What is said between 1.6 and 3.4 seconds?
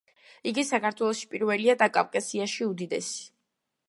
და კავკასიაში უდიდესი.